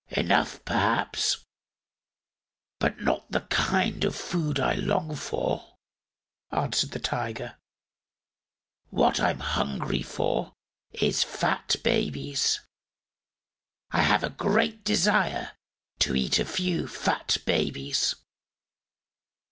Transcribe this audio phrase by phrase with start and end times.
[0.09, 1.45] "Enough, perhaps;
[2.79, 5.75] but not the kind of food I long for,"
[6.49, 7.55] answered the Tiger.
[8.89, 10.55] "What I'm hungry for
[10.91, 12.61] is fat babies.
[13.91, 15.51] I have a great desire
[15.99, 18.15] to eat a few fat babies.